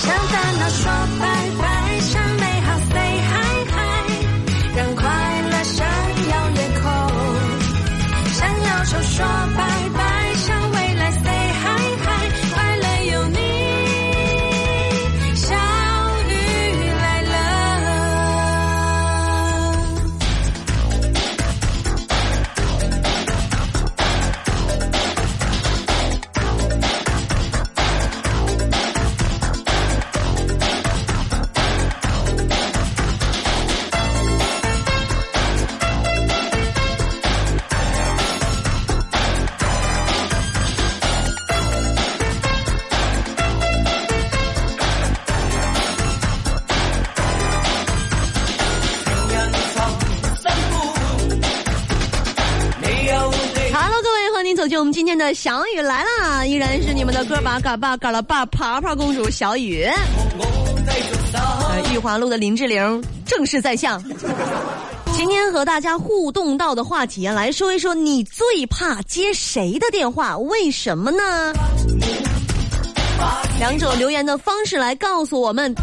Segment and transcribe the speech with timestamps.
[0.00, 0.90] 想烦恼说
[1.20, 1.26] 拜
[1.58, 1.81] 拜，
[54.62, 56.46] 走进我们今天的小雨来啦！
[56.46, 59.82] 依然是你们的哥巴嘎巴嘎了巴爬爬公主小雨。
[61.32, 64.00] 呃，玉华路的林志玲正式在向。
[65.16, 70.38] 今天和大家互动到的话题，来说一说你最怕接谁的电话？
[70.38, 71.52] 为什么呢？
[73.58, 75.74] 两者留言的方式来告诉我们。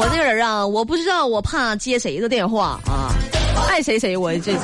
[0.00, 3.12] 我这个人啊，我不知道我怕接谁的电话啊，
[3.68, 4.58] 爱谁谁我这就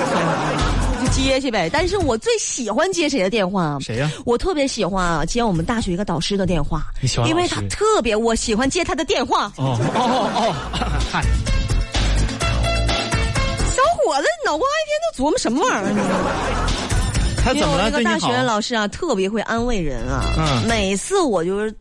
[1.13, 1.69] 接去呗。
[1.71, 3.77] 但是我最喜欢接谁的电话？
[3.79, 9.53] 谁呀我特别喜欢啊接我们大学一个导师的电话你喜，欢因为他特别，我喜欢接他的电话。
[9.59, 10.55] 哦哦哦，
[11.13, 11.23] 嗨，
[13.75, 16.03] 小伙子，脑瓜一天都琢磨什么玩意儿呢？
[17.45, 17.91] 他怎么了？
[17.91, 18.43] 因为我那个大学？
[18.43, 20.25] 老师啊，特别会安慰人啊。
[20.39, 21.73] 嗯每次我就是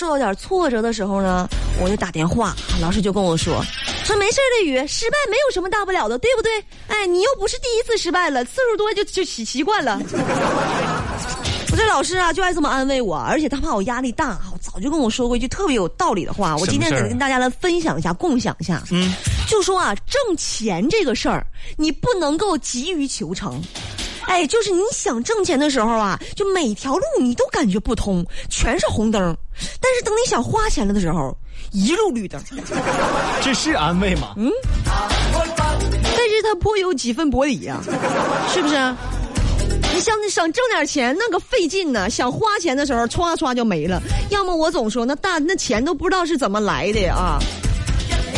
[0.00, 1.46] 受到点挫折的时候呢，
[1.78, 3.62] 我就打电话，老师就跟我说
[4.02, 6.50] ：“说没事儿的雨，失败没有什么大不了的，对不对？
[6.88, 10.00] 哎，你又不是第一次失败了，次数多就就习习惯了。
[11.70, 18.82] ”我这老师啊，就爱这么安慰我，而且他怕我压力大，我早就跟我说过一句特别有道理的话，我今天得跟大家来分享一下，共享一下。
[18.90, 19.12] 嗯，
[19.46, 21.46] 就说啊，挣钱这个事儿，
[21.76, 23.62] 你不能够急于求成。
[24.30, 29.36] 哎，就是你想挣钱的时候啊，就每条路你都感觉不通，全是红灯。
[29.80, 31.36] 但是等你想花钱了的时候，
[31.72, 32.40] 一路绿灯。
[33.42, 34.34] 这是安慰吗？
[34.36, 34.48] 嗯
[36.16, 37.80] 但是他颇有几分薄礼呀、
[38.54, 38.76] 是不是？
[39.92, 42.08] 你想想挣点钱，那个费劲呢。
[42.08, 44.00] 想花钱的时候，歘歘就没了。
[44.30, 47.40] 要么我总说那大那钱都不知道是怎么来的啊。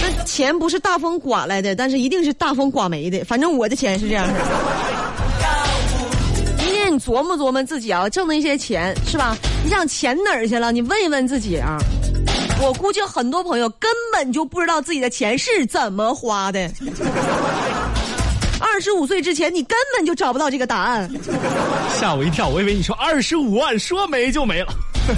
[0.01, 3.23] 那钱不是大风刮来的，但是一定是大风刮没的。
[3.25, 4.41] 反正我的钱是这样式的。
[7.05, 9.37] 琢磨琢磨自己啊，挣的一些钱是吧？
[9.65, 10.71] 你想钱哪儿去了？
[10.71, 11.77] 你问一问自己啊。
[12.63, 16.71] 我估计很多朋友根本就不知道自己的钱是怎么花的。
[18.61, 21.11] 二十五岁之前，你根本就找不到这个答案。
[21.99, 24.73] 吓我一跳，我以为你说二十五万，说没就没了。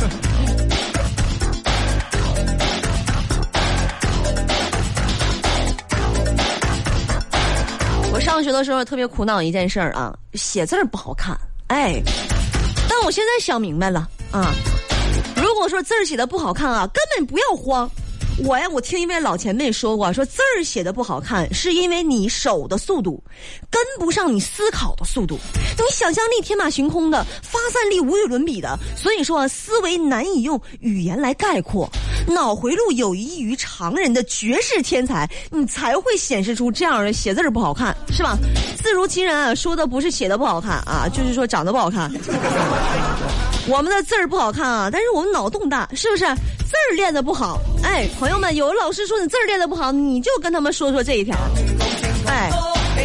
[8.12, 11.38] 我上学的时候特别苦恼一件事儿啊，写字儿不好看，
[11.68, 12.02] 哎，
[12.88, 14.52] 但我现在想明白了啊，
[15.36, 17.90] 如果说字儿写的不好看啊，根本不要慌。
[18.44, 23.22] 我呀，我听一位老前辈说过，说字儿写的不好看，是因为你手的速度
[23.70, 25.38] 跟不上你思考的速度，
[25.78, 31.88] 你想象力天马行空的，发散力无与伦比的，所以说，思维难以用语言来概括，
[32.26, 38.36] 脑回路有异于常人的绝世天才，你才会显示出这样的写字儿不好看，是吧？
[38.82, 42.10] 字如其人啊，说的不是写的不好看啊，就是说长得不好看。
[43.66, 46.24] 我们的字儿不好看啊，但是我们脑洞大，是不是？
[46.64, 51.36] 字儿练的不好，哎，朋友们，有老师说你字儿练的不好，你就跟他们说说这一条，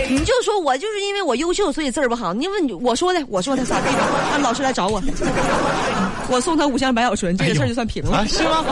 [0.10, 2.34] 你就说我就是因为我优秀，所以字儿不好。
[2.34, 3.88] 你问你我说的，我说的咋地？
[4.32, 5.00] 让老师来找我，
[6.30, 8.18] 我送他五箱白小纯，这个事儿就算平了。
[8.18, 8.66] 啊，是吗？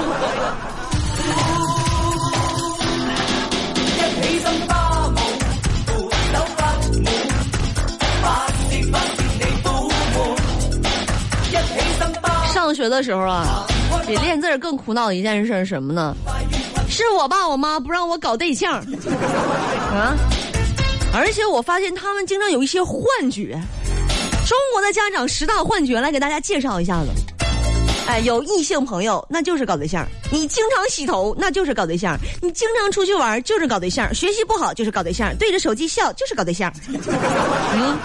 [12.54, 13.66] 上学的时候啊，
[14.06, 16.16] 比练字儿更苦恼的一件事是什么呢？
[16.89, 18.80] 是我爸我妈不让我搞对象
[19.94, 20.16] 啊，
[21.13, 23.01] 而且我发现他们经常有一些幻
[23.31, 23.59] 觉。
[24.45, 27.09] 中国的家长十大幻觉来给大家介绍一下子。
[28.07, 36.71] 哎，有异性朋友那就是搞对象；你经常洗头那就是搞对象；你经常出去玩就是搞对象；学习不好就是搞对象；对着手机笑就是搞对象。
[37.74, 37.98] 嗯，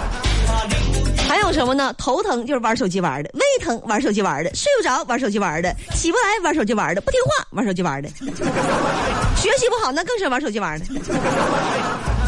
[1.28, 1.94] 还有什么呢？
[1.96, 8.08] 头疼就是玩手机玩的，胃疼玩手机玩的，睡不着玩手机玩的，起不来玩手机玩的，不听话玩手机玩的，
[9.36, 10.86] 学习不好那更是玩手机玩的，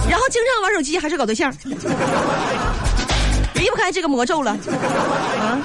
[0.08, 1.52] 然后经常玩手机还是搞对象，
[3.54, 5.58] 离不开这个魔咒了啊！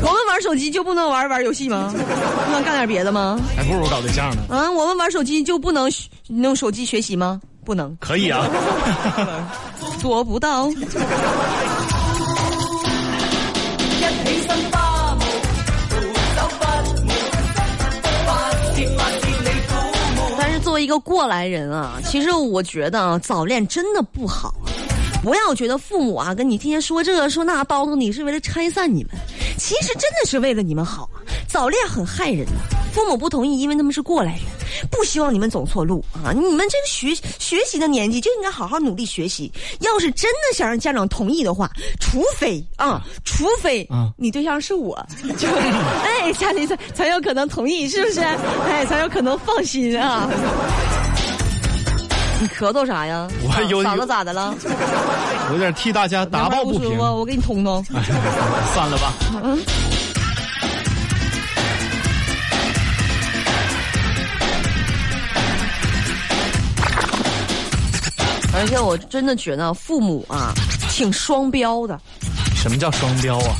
[0.00, 1.92] 我们玩手机就不能玩玩游戏吗？
[1.92, 3.38] 不能干点别的吗？
[3.56, 4.42] 还不如搞对象呢。
[4.48, 7.40] 啊，我们玩手机就不能学用手机学习吗？
[7.64, 8.46] 不能，可以啊。
[9.98, 10.70] 做不到。
[20.78, 24.54] 为一个过来人啊， 其实我觉得啊，早恋真的不好。
[25.20, 29.10] 不要觉得父母啊跟你天天说这说那叨叨你是为了拆散你们，
[29.58, 31.18] 其实真的是为了你们好啊。
[31.48, 32.52] 早恋很害人的，
[32.92, 34.42] 父母不同意，因为他们是过来人，
[34.90, 36.30] 不希望你们走错路啊。
[36.30, 39.50] 你们这个学学习的年纪就应该好好努力学习。
[39.80, 44.94] 要是真的想让家长同意的话，除非啊，除非啊，你对象是我，
[45.38, 45.48] 就
[46.04, 48.20] 哎，家里才才有可能同意，是不是？
[48.20, 50.28] 哎，才有可能放心啊。
[52.40, 53.26] 你咳嗽啥呀？
[53.42, 54.54] 我有嗓子咋的了？
[55.52, 56.96] 有点替大家打抱不平。
[56.98, 57.82] 我给你通通。
[58.74, 59.12] 算了吧。
[59.42, 59.58] 嗯。
[68.58, 70.52] 而且我真的觉得父母啊，
[70.90, 71.98] 挺双标的。
[72.56, 73.54] 什么叫双标啊？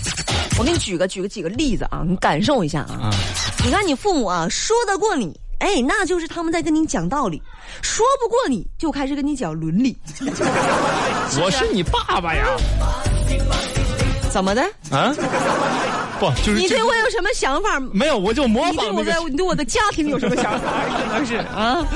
[0.58, 3.10] 我给你举个举个几个例子啊，你感受一下啊。
[3.64, 5.38] 你看你父母啊，说得过你。
[5.60, 7.40] 哎，那就是他们在跟你讲道理，
[7.80, 9.96] 说不过你就开始跟你讲伦理。
[11.40, 12.46] 我是你爸爸呀？
[14.30, 14.62] 怎么的？
[14.90, 15.14] 啊？
[16.20, 17.78] 不，就是你对我有什么想法？
[17.92, 20.84] 没有，我就模仿你对我的，你对我的家庭有什么想法？
[21.08, 21.86] 可能是啊。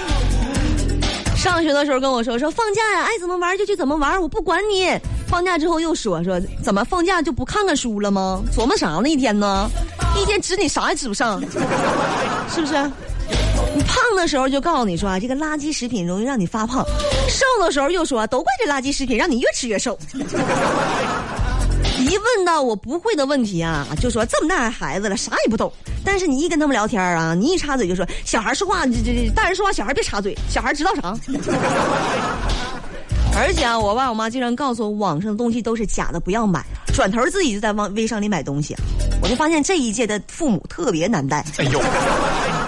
[1.42, 4.96] 上学的时候跟我说说放假呀，爱怎么玩就去怎么玩，我不管你。
[5.26, 8.40] 放假之后又说说怎么放假就不看看书了吗？
[8.54, 9.08] 琢磨啥呢？
[9.08, 9.68] 一天呢？
[10.16, 11.40] 一天指你啥也指不上，
[12.48, 12.74] 是不是？
[13.74, 16.84] 你胖的时候就告诉你说啊，这个垃圾食品容易让你发胖；
[17.28, 19.98] 瘦的时候又说都怪这垃圾食品让你越吃越瘦。
[22.02, 25.72] 一问到我不会的问题啊，就说这么大孩子了啥也不懂。
[26.04, 31.14] 但是你一跟他们聊天啊，你一插嘴就说小孩说话，这这大人说话小孩别插嘴，小孩知道啥？
[33.34, 36.64] 而且啊，我爸我妈经常告诉我，网上的东西都是假的，不要买。
[36.94, 38.76] 转头自己就在往微商里买东西，
[39.22, 41.43] 我就发现这一届的父母特别难带。
[41.56, 41.81] 哎呦！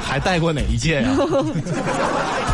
[0.02, 1.10] 还带过哪一届呀？
[1.18, 2.53] 而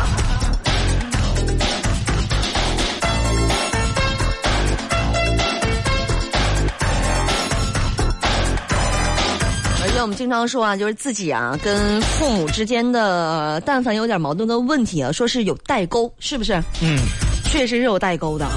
[10.01, 16.53] 且我们经常说啊，就是自己啊跟父母之间的，但凡有点矛盾的问题啊，说是有代沟，是不是？
[16.81, 16.97] 嗯，
[17.43, 18.53] 确实是有代沟的啊。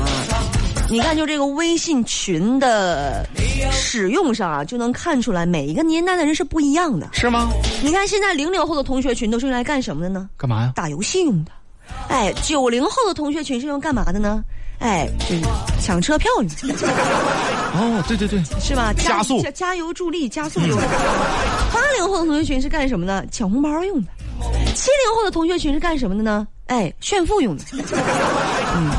[0.89, 3.27] 你看，就这个微信群的
[3.71, 7.51] 使用上啊，就能看出来每一个年代的人是不一样的，是吗？
[7.83, 10.31] 你看现在零零后的同学群都是用来干什么的呢？
[10.39, 10.73] 干嘛呀？
[10.75, 11.53] 打游戏用的。
[12.09, 14.43] 哎，九零后的同学群是用干嘛的呢？
[14.79, 15.43] 哎，就是
[15.81, 16.47] 抢车票用。
[17.77, 18.93] 哦，对对对，是吧？
[18.93, 20.71] 加速、加油助力、加速用。
[20.79, 20.87] 的。
[21.73, 23.25] 八零后的同学群是干什么呢？
[23.31, 24.09] 抢红包用的。
[24.75, 26.47] 七零后的同学群是干什么的呢？
[26.67, 27.65] 哎，炫富用的。
[28.77, 28.91] 嗯。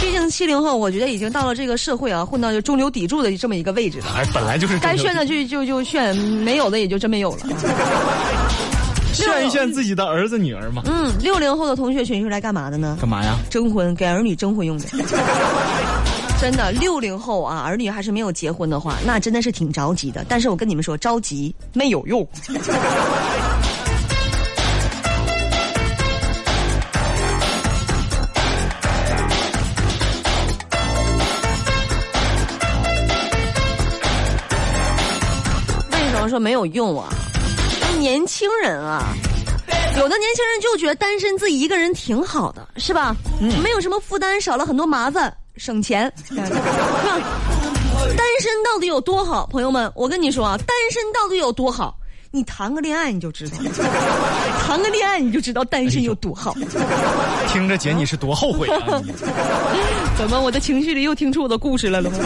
[0.00, 4.06] 毕竟七零后，我觉得已经到了这个社会啊，混到就中流砥柱的这么一个位置了。
[4.16, 7.46] 哎，本来就是该炫的就就就炫，没有的也就真没有了。
[9.14, 10.82] 炫一炫自己的儿子女儿嘛。
[10.86, 12.96] 嗯，六零后的同学群是来干嘛的呢？
[13.00, 13.38] 干嘛呀？
[13.50, 14.86] 征婚，给儿女征婚用的。
[16.40, 20.24] 真的，六零后啊，儿女还是没有结婚的话，那真的是挺着急的。
[20.28, 22.26] 但是我跟你们说，着急没有用。
[35.90, 37.08] 为什么说没有用啊，
[38.02, 39.14] 年轻人啊，
[39.96, 43.14] 有的年轻人就觉得单身自己一个人挺好的，是吧？
[43.40, 46.12] 嗯，没有什么负担，少了很多麻烦，省钱。
[46.28, 49.46] 单身到底有多好？
[49.46, 51.96] 朋友们，我跟你说啊，单身到底有多好？
[52.32, 53.56] 你谈个恋爱你就知道，
[54.66, 56.56] 谈个恋爱你就知道单身有多好。
[57.46, 59.00] 听着姐你是多后悔啊？
[60.18, 62.18] 怎么我的情绪里又听出我的故事来了吗？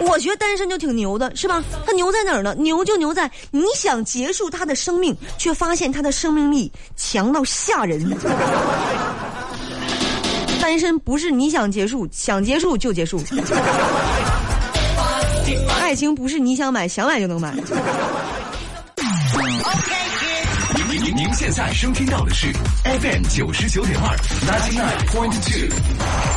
[0.00, 1.62] 我觉得单身就挺牛的，是吧？
[1.86, 2.54] 他牛在哪儿呢？
[2.58, 8.10] 牛就牛在你想结束他的生命，却发现他的生命力强到吓人。
[10.60, 13.22] 单身不是你想结束，想结束就结束。
[15.80, 17.52] 爱情不是你想买，想买就能买。
[20.88, 22.52] 您您您现在收听到的是
[22.84, 24.16] FM 九十九点二
[24.46, 25.68] ，ninety nine point two，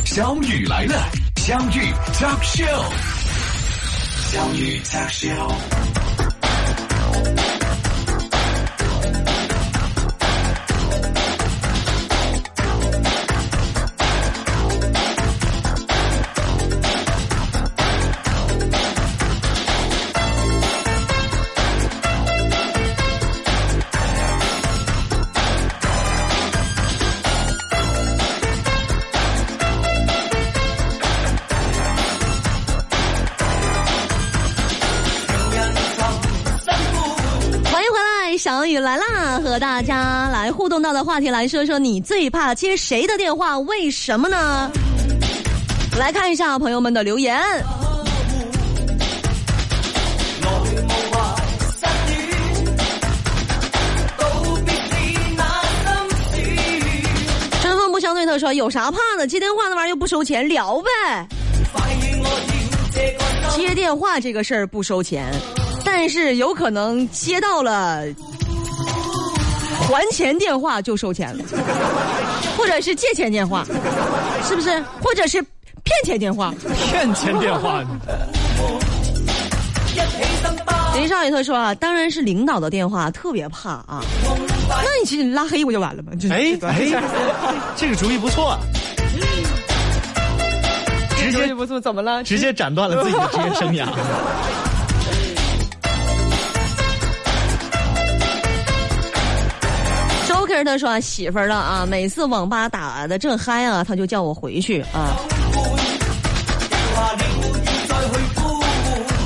[0.04, 1.08] 小雨来了。
[1.36, 2.84] 相遇 Talk Show，
[4.34, 6.23] 相遇 Talk Show。
[40.74, 43.56] 动到的话题，来说说你最怕接谁的电话？
[43.60, 44.68] 为什么呢？
[45.96, 47.40] 来看一下朋友们的留言。
[57.60, 59.28] 春风不相对，他说有啥怕的？
[59.28, 61.28] 接电话那玩意儿又不收钱，聊呗。
[63.54, 65.32] 接电话这个事儿不收钱，
[65.84, 68.02] 但是有可能接到了
[69.86, 71.44] 还钱电话就收钱了，
[72.56, 73.64] 或者是借钱电话，
[74.46, 74.82] 是不是？
[75.02, 75.42] 或者是
[75.82, 76.52] 骗钱电话。
[76.90, 77.84] 骗钱电话，
[80.94, 84.02] 林少爷他说啊，当然是领导的电话特别怕啊。
[84.68, 86.12] 那你其实拉黑不就完了吗？
[86.18, 86.90] 就哎哎，
[87.76, 88.58] 这个主意不错，
[91.18, 92.24] 直接不错，怎么了？
[92.24, 93.86] 直接斩断了自己的职业生涯。
[100.62, 105.16] 他说啊，媳妇儿了啊，每次网吧打的正嗨啊，他就叫我回去啊。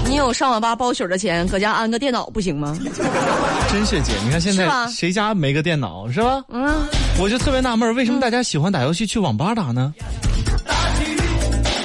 [0.06, 2.78] 你有上网吧包宿的钱，搁家安个电脑不行吗？
[3.70, 6.42] 真是姐，你看现在谁家没个电脑是吧？
[6.49, 6.88] 嗯，
[7.20, 9.92] 我就特别纳闷，为什么大家喜欢打游戏去网吧打呢？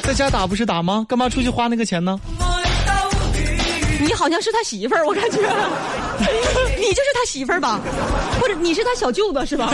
[0.04, 1.06] 在家打不是打吗？
[1.10, 2.20] 干嘛出去花那个钱呢？
[4.00, 5.38] 你好像是他媳妇儿，我感觉，
[6.86, 7.80] 你就是他媳妇儿吧？
[8.42, 9.72] 或者你是他小舅子是吧？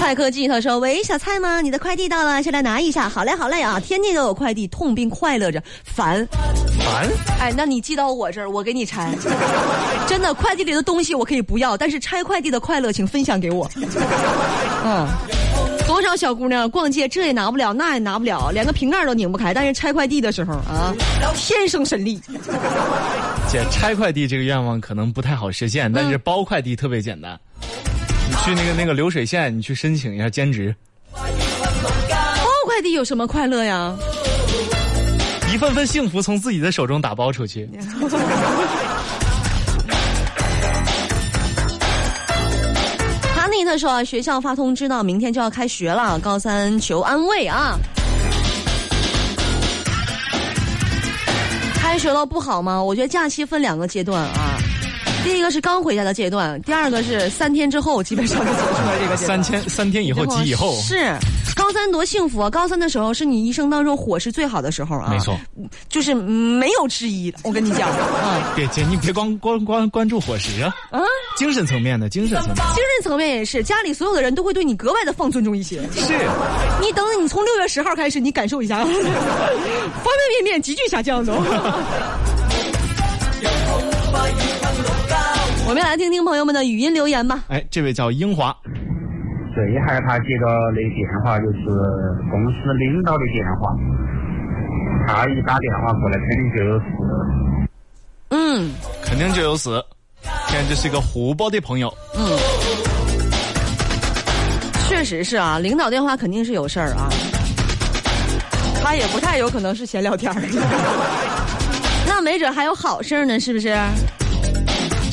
[0.00, 1.60] 蔡科技他说：“喂，小蔡吗？
[1.60, 3.08] 你的快递到了，下来拿一下。
[3.08, 3.78] 好嘞，好嘞啊！
[3.78, 6.26] 天天都有快递，痛并快乐着，烦。
[6.78, 9.14] 烦，哎，那你寄到我这儿，我给你拆。
[10.08, 13.70] 真的，快递里的东西我可以不要，但是拆快递的快乐，请分享给我。
[14.84, 15.06] 嗯，
[16.02, 20.92] 多少小姑娘逛街这也拿不了，那也拿不了，连个瓶盖都拧不开，但是拆快递的时候啊，
[21.36, 22.20] 天生神力。
[23.48, 27.38] 姐拆快递这个愿望可能不太好实现，但是包快递特别简单。
[28.28, 30.74] 你去那个那个流水线，你去申请一下兼职，
[31.12, 31.22] 包
[32.66, 33.94] 快递有什么快乐呀？
[35.54, 37.68] 一份份幸福从自己的手中打包出去。
[43.78, 47.78] 说，学校发通知呢明天就要开学了，高三求安慰啊。
[51.74, 52.82] 开学了不好吗？
[52.82, 54.56] 我觉得假期分两个阶段啊，
[55.22, 59.42] 第一个是刚回家的阶段，第二个是三天之后基本上就走出来这个阶段。
[59.42, 61.14] 三天三天以后及以后，是
[61.62, 62.50] 高三多幸福啊！
[62.50, 65.38] 高三的时候是你一生当中伙食最好的时候啊，没错，
[65.88, 67.32] 就是没有之一。
[67.44, 71.00] 我跟你讲 啊别姐，你别光光光关注伙食啊，啊，
[71.36, 75.76] 精神层面的精神层面精神层面也是，家里所有的人都会对你格外的放尊重一些。
[75.92, 76.18] 是。
[76.80, 78.92] 你等等，你从六月十号开始，你感受一下， 方方
[80.34, 81.32] 面面急剧下降都。
[85.64, 87.44] 我们来听听朋友们的语音留言吧。
[87.48, 88.54] 哎，这位叫英华，
[89.54, 91.58] 最害怕接到的电话就是
[92.30, 93.74] 公司领导的电话，
[95.06, 96.84] 他一打电话过来肯定就有事。
[98.30, 98.70] 嗯
[99.04, 99.82] 肯定就有死。
[100.48, 102.38] 现在这是一个湖北的朋友，嗯，
[104.88, 107.08] 确实是啊，领导电话肯定是有事儿啊，
[108.82, 110.40] 他也不太有可能是闲聊天儿，
[112.06, 113.76] 那没准还有好事儿呢，是不是？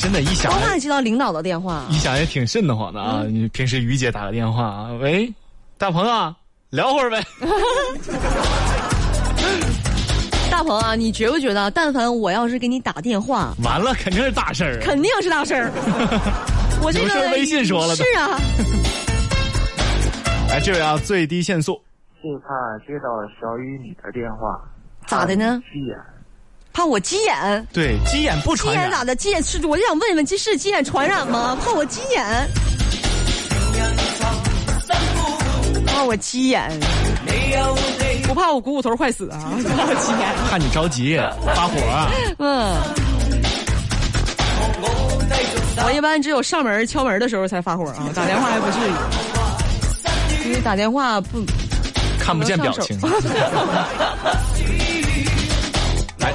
[0.00, 1.94] 真的，一想我怕接到领导的电话一。
[1.94, 3.24] 想也挺瘆得慌的啊！
[3.28, 5.32] 你平时于姐打个电话啊，喂，
[5.76, 6.34] 大鹏啊，
[6.70, 7.22] 聊会儿呗。
[10.50, 14.80] 大鹏啊，你觉不觉得，但凡我要是给你打电话，完了，肯定是大事儿。
[14.80, 15.70] 肯定是大事儿。
[16.82, 18.40] 我这个有事儿微信说了是啊，
[20.48, 21.74] 来，这位啊，最低限速，
[22.22, 22.48] 就怕
[22.86, 24.58] 接到小雨你的电话，
[25.06, 25.62] 咋的呢？
[25.70, 25.96] 急眼。
[26.72, 27.66] 怕我急眼。
[27.72, 28.84] 对，鸡眼不急传染。
[28.84, 29.14] 眼咋的？
[29.14, 31.56] 鸡眼是，我就想问问，这是鸡眼传染吗？
[31.62, 32.48] 怕我急眼？
[35.86, 36.70] 怕我急眼？
[38.26, 39.38] 不怕我股骨头坏死啊？
[39.76, 40.34] 怕我急眼？
[40.48, 41.20] 怕你着急
[41.54, 42.10] 发火啊！
[42.38, 42.76] 嗯。
[45.82, 48.92] 我一般只有上门敲门的时候才发火啊，打电话还不至于。
[50.46, 51.44] 因为打电话不
[52.18, 52.98] 看不见表情。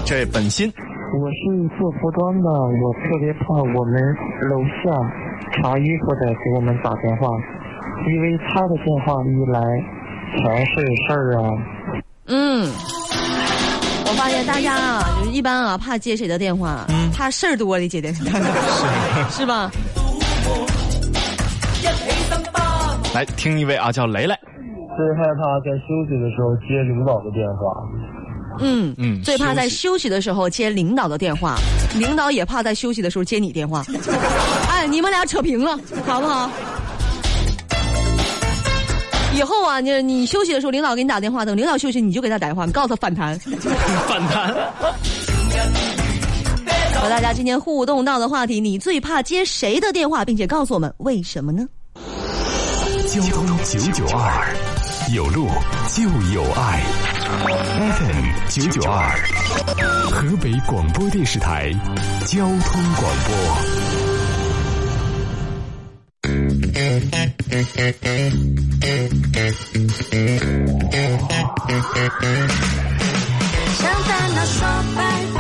[0.06, 0.72] 来，这位本心，
[1.20, 4.16] 我是做服装的，我特别怕我们
[4.50, 4.94] 楼下
[5.54, 7.28] 查衣服的给我们打电话，
[8.08, 9.60] 因为他的电话一来
[10.38, 10.74] 全是
[11.08, 11.50] 事儿啊。
[12.28, 12.70] 嗯，
[14.06, 18.22] 我发现大家啊，就是一般啊，怕接谁的电话，怕事儿多的接电话，
[19.30, 19.72] 是 是吧？
[23.16, 24.36] 来听一位啊，叫雷雷。
[24.96, 27.74] 最害怕在休息的时候接领导的电话。
[28.60, 31.56] 嗯嗯最怕在休休息的时候接领导的电话，
[31.98, 33.86] 领导也怕在休息的时候接你电话。
[34.70, 36.50] 哎，你们俩扯平了，好不好？
[39.36, 43.38] 以后啊，你你休息的时候，领导给你打电话，等领导休息，你就给他打电话，你告诉他反弹。
[44.08, 44.54] 反弹。
[47.02, 51.68] 和大家今天互动到的话题，你最怕接谁的电话，并且告诉我们为什么呢？
[53.08, 54.56] 交通九九二，
[55.14, 55.48] 有路
[55.94, 57.05] 就有爱。
[57.26, 59.10] FM 九九二，
[60.12, 61.72] 河北广播电视台
[62.28, 63.34] 交通广播。
[73.74, 74.60] 向烦恼说
[74.96, 75.00] 拜
[75.36, 75.40] 拜，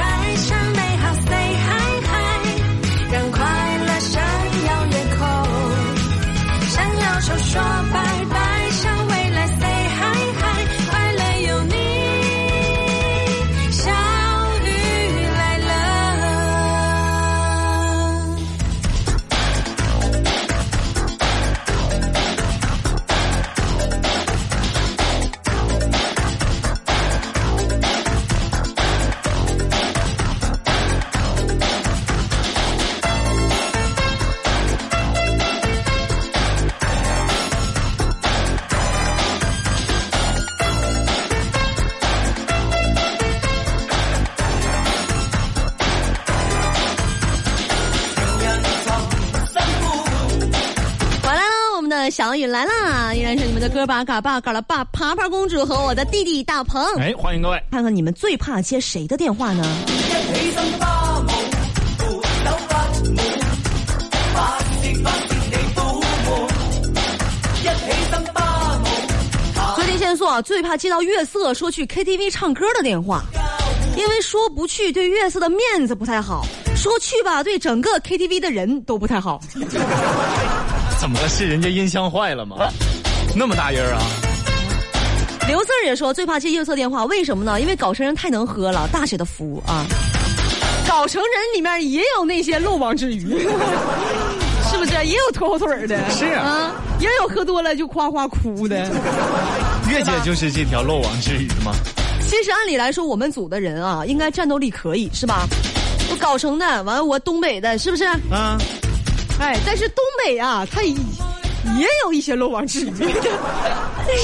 [52.48, 53.14] 来啦！
[53.14, 56.84] 依然是你们的哥巴嘎巴嘎了爸爬爬公主和我的弟弟大鹏。
[56.98, 57.62] 哎，欢迎各位。
[57.72, 59.64] 看看你们最怕接谁的电话呢？
[69.76, 73.24] 最近限速啊，最怕接到月色说去 KTV 唱歌的电话，
[73.98, 79.42] 因为说不去对月色的面子不太好，说去吧对整个 KTV 的人都不太好。
[81.00, 81.30] 怎么了？
[81.30, 82.58] 是人家音箱坏了吗？
[83.36, 84.02] 那么大音儿啊！
[85.48, 87.60] 刘四儿也说最怕接月色电话，为什么呢？
[87.62, 89.86] 因为搞成人太能喝了，大写的福啊！
[90.88, 93.40] 搞成人里面也有那些漏网之鱼，
[94.72, 94.94] 是不是？
[95.06, 98.78] 也有拖后腿儿的，是啊，也有喝多了就夸夸哭的。
[99.90, 101.74] 月姐就是这条漏网之鱼吗。
[102.22, 105.46] 其实按理来说，我们组的人啊，应该战斗力可以，是吧？
[106.10, 108.06] 我搞成的，完了我东北的，是不是？
[108.32, 108.58] 啊，
[109.40, 110.92] 哎，但是东北啊，它也
[111.78, 112.94] 也有一些漏网之鱼，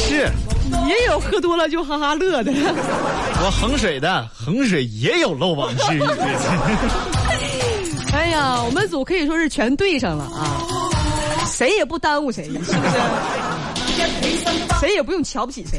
[0.07, 0.29] 是
[0.87, 2.51] 也有喝多了就哈哈乐的。
[3.43, 6.01] 我衡水的，衡水也有漏网之鱼。
[8.13, 10.61] 哎呀，我们组可以说是全对上了啊，
[11.47, 12.71] 谁也不耽误谁，是不是？
[14.79, 15.77] 谁也不用瞧不起谁。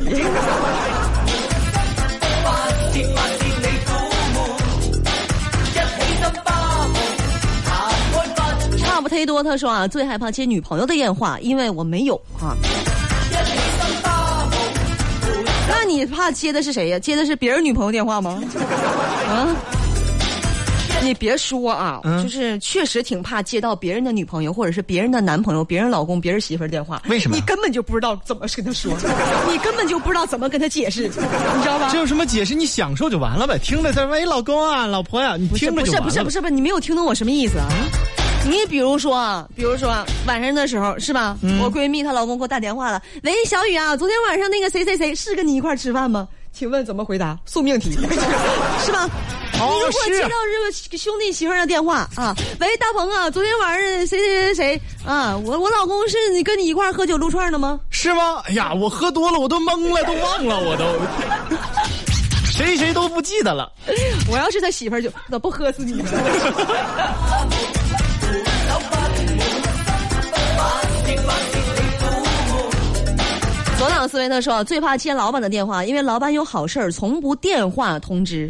[9.02, 12.56] 不忒多，他说啊，最害怕接女朋友的电话，因为我没有啊。
[15.68, 16.98] 那你怕接的是谁呀？
[16.98, 18.42] 接的是别人女朋友电话吗？
[19.28, 19.48] 啊？
[21.02, 27.02] 你别说啊，嗯就是确实挺怕接到别人的女朋友，或者是别人的男朋友、别人老公、别人媳妇儿电话。
[27.08, 28.92] 为什么你根本就不知道怎么跟他说，
[29.50, 31.98] 你根本就不知道怎么跟他解释，你知道吧这？
[31.98, 32.54] 有什么解释？
[32.54, 33.58] 你享受就完了呗。
[33.58, 36.04] 听着在喂老公啊，老婆呀、你不是不听着就是完了。
[36.04, 37.66] 不是不是不是，你没有听懂我什么意思啊？
[38.44, 39.88] 你比如说啊，比如说
[40.26, 41.36] 晚上的时候是吧？
[41.42, 46.26] 嗯我闺蜜她老公给我打电话了，喂，小雨啊，昨天晚上那个谁谁谁是跟你一块儿吃饭吗？
[46.52, 47.38] 请问怎么回答？
[47.46, 47.92] 送命题，
[48.84, 49.08] 是吧？
[49.60, 50.30] 哦你如果接到
[50.82, 57.78] 这个兄弟媳妇儿的电话啊，喂，大鹏啊，昨天晚上谁谁谁谁啊，我我老公是你跟你一块儿喝酒撸串的吗？
[57.90, 58.42] 是吗？
[58.46, 60.84] 哎呀，我喝多了，我都懵了，都忘了，我都
[62.50, 63.72] 谁谁都不记得了。
[64.30, 66.04] 我要是他媳妇儿就咋不喝死你呢？
[73.82, 78.48] 左脑思维特说，最怕接老板的电话，因为老板有好事儿，从不电话通知。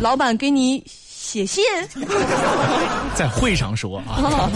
[0.00, 1.62] 老板给你写信，
[3.14, 4.50] 在会上说啊。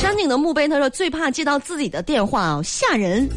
[0.00, 3.28] 山顶的墓碑，他说最怕接到自己的电话啊，吓人。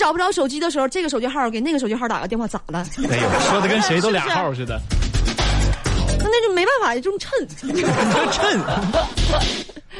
[0.00, 2.86] 找不着手机的时候，这个手机号给那个手机号打个电话咋了？
[3.10, 4.80] 哎呦，说的跟谁都俩号似的，
[6.18, 7.46] 那那就没办法，这种趁。
[8.32, 8.58] 趁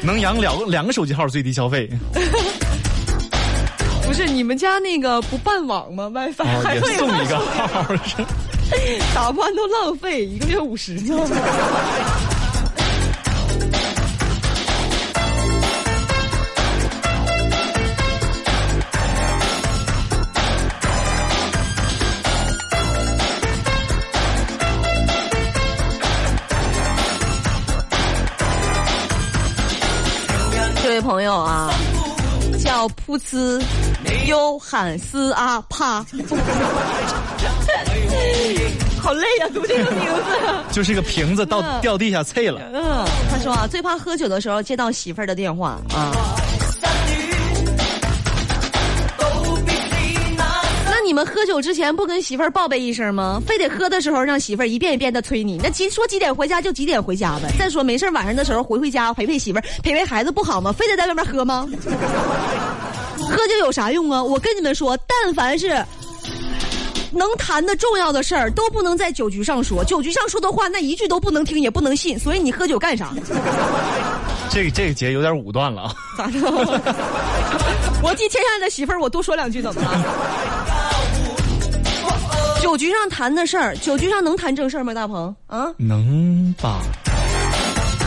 [0.00, 1.86] 能养两个两个手机号最低消费，
[4.06, 7.84] 不是你们家那个不办网吗？WiFi 哦，还会送一个 号，
[9.14, 11.14] 打不完都浪费，一个月五十呢。
[32.81, 33.62] 叫噗呲
[34.27, 36.03] 又喊斯啊帕。
[38.99, 40.23] 好累呀、读这个名字。
[40.73, 42.59] 就是个瓶子到嗯掉地下碎了。
[42.73, 46.11] 嗯，他说啊，最怕喝酒的时候接到媳妇儿的电话啊。
[51.11, 53.42] 你们喝酒之前不跟媳妇儿报备一声吗？
[53.44, 57.53] 非得喝的时候让媳妇儿一遍一遍的催你，那几说几点回家就几点回家呗。
[57.59, 60.70] 再说没事儿晚上的时候回回家陪陪媳妇儿陪陪孩子不好吗？
[60.70, 61.68] 非得在外面喝吗？
[63.18, 64.23] 喝酒有啥用啊？
[64.23, 65.85] 我跟你们说，但凡是
[67.11, 69.85] 能谈的重要的事儿，都不能在酒局上说。
[69.85, 72.16] 酒局上说的话，那一句都不能听，也不能信。
[72.16, 73.11] 所以你喝酒干啥？
[74.49, 75.92] 这个这个节有点武断了啊！
[76.16, 76.38] 咋的？
[78.01, 80.80] 我替天下的媳妇儿，我多说两句怎么了？
[82.61, 84.92] 酒局上谈的事儿，酒局上能谈正事儿吗？
[84.92, 86.81] 大鹏啊，能吧？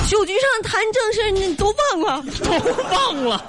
[0.07, 2.23] 酒局上谈正事儿，你都忘了。
[2.43, 2.51] 都
[2.95, 3.43] 忘了，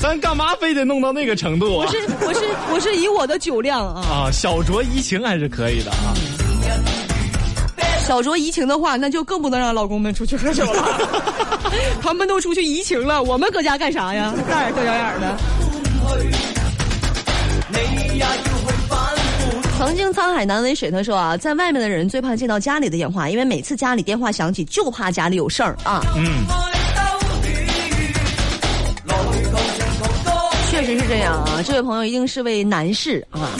[0.00, 1.86] 咱干嘛非得弄到那个程度啊？
[1.86, 2.40] 我是我是
[2.72, 6.14] 我是以我的酒量啊，啊，小酌怡情还是可以的啊。
[8.06, 10.82] 小酌怡情的话，那就更不能让老公们出去喝酒了。
[12.02, 14.34] 他们都出去怡情了，我们搁家干啥呀？
[14.50, 15.36] 大眼瞪小眼的。
[19.78, 26.02] 曾经沧海难为水，他说啊，在外面的人最怕接到家里的电话，因为每次家里电话响起，就怕家里有事儿啊。
[26.16, 26.44] 嗯，
[30.68, 33.50] 确实是这样啊，这位朋友一定是位男士啊，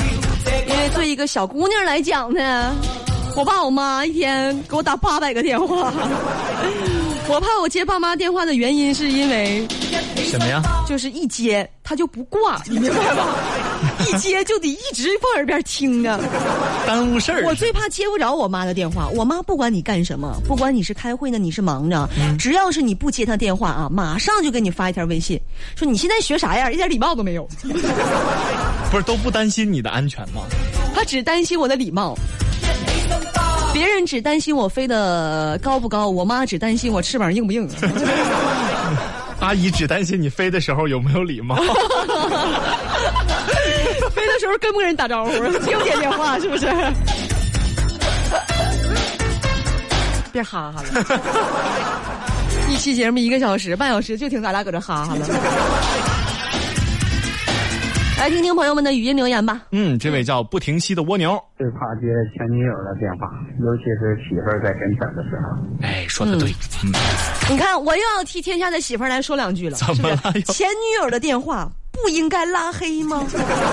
[0.66, 2.74] 因为对一个小姑娘来讲呢，
[3.36, 5.92] 我爸我妈一天给我打八百个电话，
[7.28, 9.64] 我怕我接爸妈电话的原因是因为
[10.16, 10.60] 什么呀？
[10.86, 13.24] 就是一接他就不挂，你明白吧？
[14.08, 16.18] 一接就得一直放耳边听啊。
[16.86, 17.44] 耽误事儿。
[17.44, 19.08] 我最怕接不着我妈的电话。
[19.08, 25.40] 我妈不管你干什么，不管你是开会呢，你是忙着，只要是你不接她电话啊，马上就给你发一条微信，
[25.76, 27.46] 说你现在学啥样，一点礼貌都没有。
[28.90, 30.42] 不是都不担心你的安全吗？
[30.94, 32.16] 她只担心我的礼貌。
[33.72, 37.68] 别人只担心我飞得高不高，我妈只担心我翅膀硬不硬。
[39.40, 41.56] 阿姨只担心你飞的时候有没有礼貌。
[44.48, 46.66] 飞的时候跟不跟人打招呼，接不接电话，是不是？
[50.32, 50.88] 别哈哈了，
[52.70, 55.26] 一期节目一个小时、半小时，就听咱俩搁这哈哈了。
[58.18, 59.62] 来听听朋友们的语音留言吧。
[59.70, 62.02] 嗯，这位叫不停息的蜗牛，最怕接
[62.36, 63.30] 前女友的电话，
[63.60, 65.46] 尤其是媳妇儿在跟前的时候。
[65.82, 66.50] 哎，说的对，
[66.84, 66.92] 嗯，
[67.48, 71.70] 你看，我又要替天下的媳妇儿来说两句了，怎么了是是前女友的电话
[72.02, 73.24] 不应该拉黑吗？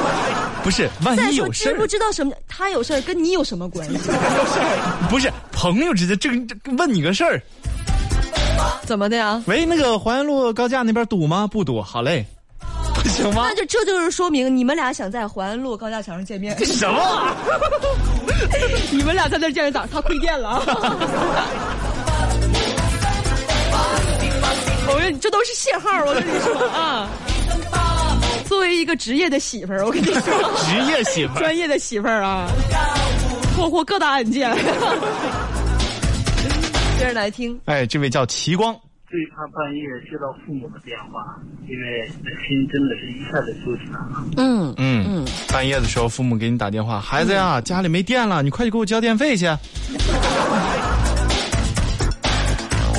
[0.63, 2.33] 不是，万一有事儿知不，知道什么？
[2.47, 3.97] 他有事儿跟你有什么关系？
[5.09, 7.41] 不是朋友之间，这个这问你个事儿。
[8.85, 9.41] 怎么的呀？
[9.47, 11.47] 喂，那个淮安路高架那边堵吗？
[11.47, 12.25] 不堵，好嘞，
[12.95, 13.55] 不行吗那？
[13.55, 16.57] 就这就是说明你们俩想在淮安路高架桥上见面。
[16.65, 17.35] 什么？
[18.91, 19.85] 你们俩在那见着咋？
[19.91, 20.63] 他亏电了啊！
[24.87, 27.09] 我说你这都是信号，我跟你说啊。
[28.55, 30.21] 作为一个职业的媳妇儿，我跟你说，
[30.63, 32.47] 职业媳妇儿，专业的媳妇儿啊，
[33.53, 34.49] 破获各大案件。
[36.97, 38.73] 接着来听，哎，这位叫齐光，
[39.09, 41.35] 最怕半夜接到父母的电话，
[41.67, 42.07] 因为
[42.47, 44.23] 心真的是一下子揪起来了。
[44.37, 49.47] 嗯嗯嗯，半夜的时候父母给你打电话，孩子呀，家里没电了，你快去给我交电费去。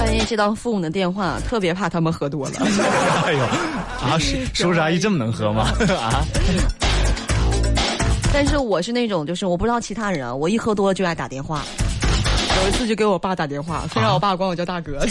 [0.06, 2.52] 半夜接到父母的电话，特别怕他们喝多了。
[3.26, 5.64] 哎呦，啊，叔叔叔阿姨这么能喝吗？
[5.98, 6.22] 啊，
[8.32, 11.60] 但是我是那种，就是我不知道其他人啊，我一喝多了就爱打电话。
[12.62, 15.00] 有一次就给我爸打电话，非让我爸管我叫大哥。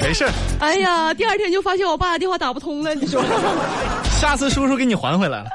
[0.00, 3.20] 没事儿，哎呀，第二天就发现我爸的电话打不通了，你说？
[4.20, 5.46] 下次叔叔给你还回来了。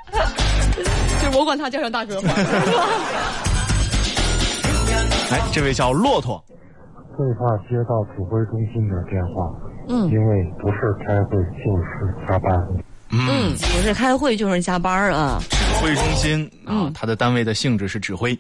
[1.24, 2.44] 就我管他叫声大哥还。
[5.32, 6.44] 哎，这位叫骆驼，
[7.16, 9.52] 最怕接到指挥中心的电话，
[9.88, 10.10] 嗯。
[10.10, 12.68] 因为不是开会就是加班。
[13.12, 18.38] 嗯，不是开会就是加班啊，指挥中心啊，他的单位的性质是指挥。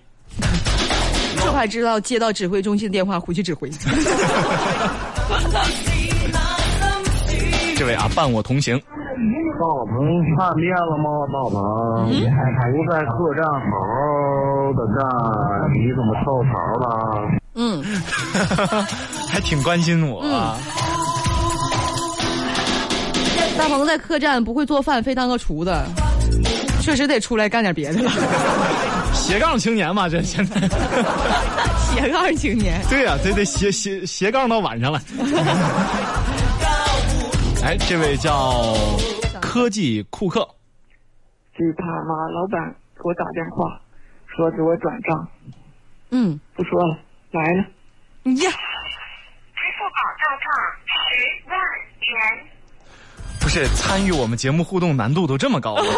[1.43, 3.69] 就怕知道接到指挥中心的电话回去指挥。
[7.75, 8.79] 这位啊，伴我同行，
[9.19, 9.95] 大鹏
[10.37, 11.09] 叛变了吗？
[11.27, 11.59] 大鹏，
[12.71, 14.97] 不在客栈好好的干，
[15.73, 16.87] 你怎么跳槽了？
[17.55, 17.83] 嗯，
[19.27, 20.55] 还挺关心我啊。
[23.57, 25.75] 大鹏在客栈不会做饭，非当个厨子，
[26.81, 28.11] 确实得出来干点别的了。
[29.13, 30.61] 斜杠青年嘛，这现在。
[31.91, 35.01] 斜杠青年，对呀、得得斜斜斜杠到晚上了。
[37.63, 38.73] 哎，这位叫
[39.41, 40.47] 科技库克，
[41.55, 43.79] 最怕妈老板给我打电话，
[44.27, 45.27] 说给我转账，
[46.11, 46.97] 嗯不说了，
[47.31, 47.59] 来了。
[48.23, 48.55] 呀，支
[49.75, 50.47] 付宝到账
[50.85, 50.91] 十
[51.49, 51.53] 万
[51.99, 52.45] 元。
[53.39, 55.83] 不是参与我们节目互动难度都这么高吗？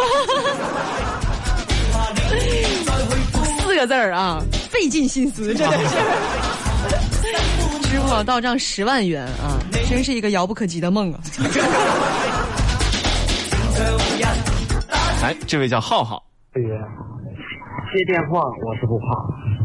[3.59, 5.95] 四个字儿啊，费尽心思，真的是。
[7.87, 9.59] 支付宝到账十万元啊，
[9.91, 11.19] 真是一个遥不可及的梦啊！
[15.21, 16.23] 哎，这位叫浩浩，
[16.53, 16.69] 对呀，
[17.91, 19.05] 接电话我是不怕，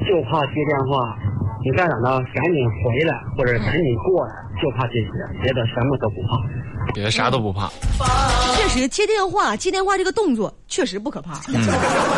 [0.03, 1.17] 就怕接电话，
[1.65, 2.19] 你在哪呢？
[2.35, 5.11] 赶紧回来或者赶紧过来，就怕这些，
[5.41, 6.43] 别的什么都不怕。
[6.97, 7.71] 别的啥都不怕。
[8.57, 11.43] 确实接电话，接电话这个动作确实不可怕。
[11.49, 11.61] 嗯，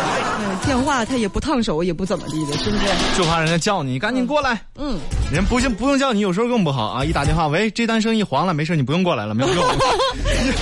[0.65, 2.85] 电话它也不烫手，也不怎么地的，是不是？
[3.17, 4.97] 就怕人家叫你赶紧过来，嗯，
[5.33, 7.03] 人不行不用叫你，有时候更不好啊！
[7.03, 9.61] 一打电话，喂，这单生意黄了，没事，你不用过来了，没有用。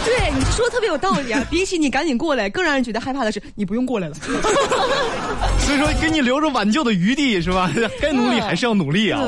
[0.04, 1.46] 对，你说的特别有道理啊！
[1.52, 4.16] 比起你赶紧过来，更让人觉得害怕的是你不用过来了。
[5.60, 7.70] 所以说，给你留着挽救的余地是吧？
[8.02, 9.22] 该努力还是要努力啊！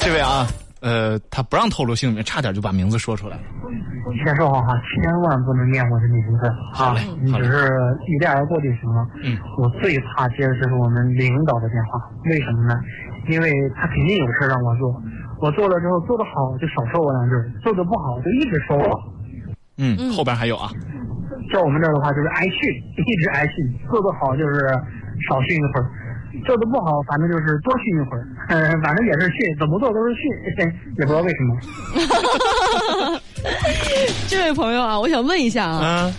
[0.00, 0.46] 这位啊，
[0.84, 3.42] 呃，他不让透露姓名，差点就把名字说出来了。
[4.22, 7.00] 先说好哈，千万不能念我的名字啊好嘞！
[7.00, 7.72] 好嘞你只是
[8.06, 9.00] 一带而过就行了。
[9.24, 12.78] 嗯，我最怕接的就是我们领导的电话，为什么呢？
[13.28, 14.94] 因为他肯定有事让我做，
[15.40, 19.00] 我做了之后做得好就少说我两句，做得不好就一直说我。
[19.78, 20.68] 嗯，后边还有啊，
[21.50, 22.60] 在我们这儿的话就是挨训，
[23.00, 23.56] 一直挨训，
[23.90, 24.68] 做得好就是
[25.26, 25.88] 少训一会儿，
[26.46, 30.22] 做的不好反正就是多训一会儿，嗯、 反正也是训，怎么做都是训，
[30.98, 33.20] 也不知道为什么。
[34.28, 36.14] 这位朋友啊，我想问一下啊，嗯、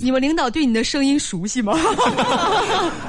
[0.00, 1.74] 你们领导对你的声音熟悉吗？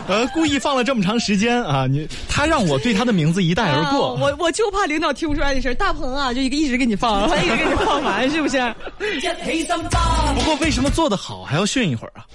[0.07, 4.15] 呃，故意放了这么长时间啊，你他让我对他的名字一带而过。
[4.15, 5.75] 啊我我就怕领导听不出来这声儿。
[5.75, 8.57] 大鹏啊，就一个一直给你放，他一直给你放完，是不是？
[8.99, 12.25] 不过为什么做的好还要训一会儿啊？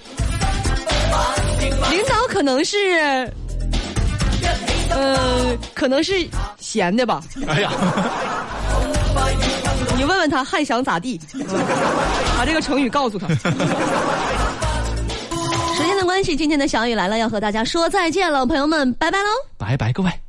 [1.91, 3.31] 领导可能是，
[4.95, 6.27] 呃，可能是
[6.59, 7.21] 闲的吧。
[7.47, 7.71] 哎呀，
[9.97, 11.19] 你问问他还想咋地，
[12.37, 13.27] 把这个成语告诉他。
[15.75, 19.29] 时间的关系，今天的小雨来了，要和大家说再见了，朋友们，拜拜喽。
[19.57, 20.22] 拜拜各位。